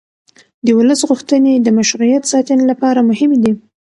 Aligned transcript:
د 0.65 0.67
ولس 0.77 0.99
غوښتنې 1.09 1.53
د 1.55 1.67
مشروعیت 1.77 2.23
ساتنې 2.33 2.63
لپاره 2.71 3.07
مهمې 3.09 3.37
دي 3.43 3.53